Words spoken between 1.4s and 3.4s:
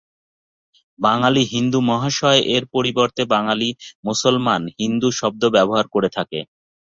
হিন্দুর ‘মহাশয়’ এর পরিবর্তে